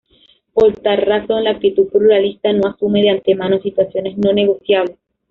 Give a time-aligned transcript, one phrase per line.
[0.55, 4.97] Por tal razón la actitud pluralista no asume, de antemano, situaciones no negociables.